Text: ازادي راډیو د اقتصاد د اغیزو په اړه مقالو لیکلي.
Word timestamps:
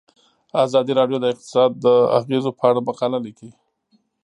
ازادي 0.65 0.93
راډیو 0.99 1.17
د 1.21 1.25
اقتصاد 1.33 1.71
د 1.85 1.85
اغیزو 2.19 2.51
په 2.59 2.63
اړه 2.69 2.79
مقالو 2.87 3.17
لیکلي. 3.25 3.53